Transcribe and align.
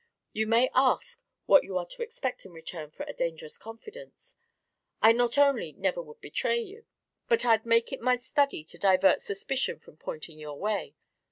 You 0.33 0.47
may 0.47 0.71
ask 0.73 1.21
what 1.45 1.63
you 1.63 1.77
are 1.77 1.85
to 1.85 2.01
expect 2.01 2.43
in 2.43 2.53
return 2.53 2.89
for 2.89 3.03
a 3.03 3.13
dangerous 3.13 3.59
confidence. 3.59 4.33
I 4.99 5.11
not 5.11 5.37
only 5.37 5.73
never 5.73 6.01
would 6.01 6.21
betray 6.21 6.59
you, 6.59 6.85
but 7.29 7.45
I'd 7.45 7.67
make 7.67 7.93
it 7.93 8.01
my 8.01 8.15
study 8.15 8.63
to 8.63 8.79
divert 8.79 9.21
suspicion 9.21 9.77
from 9.77 9.97
pointing 9.97 10.39
your 10.39 10.57
way. 10.57 10.95